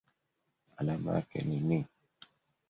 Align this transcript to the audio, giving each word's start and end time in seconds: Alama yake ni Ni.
Alama 0.77 1.15
yake 1.15 1.41
ni 1.41 1.59
Ni. 1.59 1.85